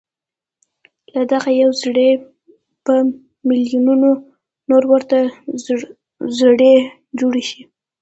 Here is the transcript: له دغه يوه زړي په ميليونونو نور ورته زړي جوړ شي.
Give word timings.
له 1.15 1.21
دغه 1.31 1.49
يوه 1.61 1.73
زړي 1.83 2.09
په 2.85 2.93
ميليونونو 3.47 4.09
نور 4.69 4.83
ورته 4.91 5.17
زړي 6.39 6.73
جوړ 7.19 7.33
شي. 7.49 7.61